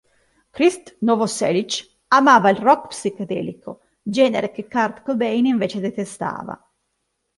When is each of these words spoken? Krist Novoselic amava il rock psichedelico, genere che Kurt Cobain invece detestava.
Krist 0.55 0.95
Novoselic 1.01 1.91
amava 2.07 2.49
il 2.49 2.55
rock 2.57 2.87
psichedelico, 2.87 3.81
genere 4.01 4.49
che 4.49 4.67
Kurt 4.67 5.03
Cobain 5.03 5.45
invece 5.45 5.79
detestava. 5.79 6.59